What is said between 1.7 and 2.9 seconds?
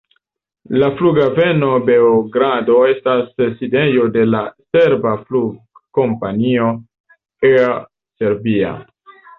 Beogrado